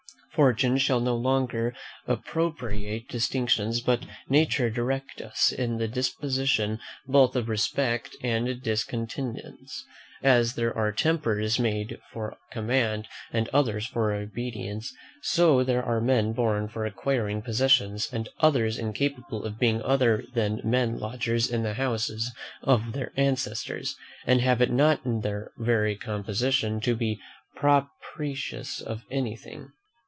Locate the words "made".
11.59-11.99